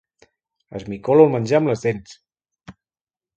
[0.79, 2.17] Esmicolo el menjar amb les dents.